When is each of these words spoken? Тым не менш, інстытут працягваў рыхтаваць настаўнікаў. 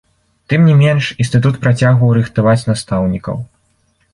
Тым 0.53 0.63
не 0.69 0.75
менш, 0.79 1.09
інстытут 1.25 1.59
працягваў 1.65 2.15
рыхтаваць 2.19 2.67
настаўнікаў. 2.71 3.35